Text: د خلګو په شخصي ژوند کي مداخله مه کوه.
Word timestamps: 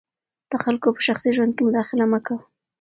د 0.49 0.53
خلګو 0.63 0.89
په 0.95 1.01
شخصي 1.07 1.29
ژوند 1.35 1.51
کي 1.55 1.61
مداخله 1.67 2.05
مه 2.11 2.19
کوه. 2.25 2.39